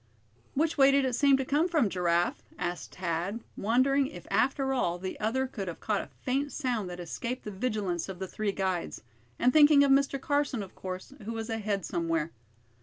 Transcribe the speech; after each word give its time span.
"Which 0.55 0.79
way 0.79 0.89
did 0.89 1.05
it 1.05 1.13
seem 1.13 1.37
to 1.37 1.45
come 1.45 1.67
from, 1.67 1.87
Giraffe?" 1.87 2.41
asked 2.57 2.95
Thad, 2.95 3.41
wondering 3.55 4.07
if 4.07 4.25
after 4.31 4.73
all 4.73 4.97
the 4.97 5.19
other 5.19 5.45
could 5.45 5.67
have 5.67 5.79
caught 5.79 6.01
a 6.01 6.07
faint 6.23 6.51
sound 6.51 6.89
that 6.89 6.99
escaped 6.99 7.43
the 7.43 7.51
vigilance 7.51 8.09
of 8.09 8.17
the 8.17 8.27
three 8.27 8.51
guides; 8.51 9.03
and 9.37 9.53
thinking 9.53 9.83
of 9.83 9.91
Mr. 9.91 10.19
Carson, 10.19 10.63
of 10.63 10.73
course, 10.73 11.13
who 11.23 11.33
was 11.33 11.51
ahead 11.51 11.85
somewhere. 11.85 12.31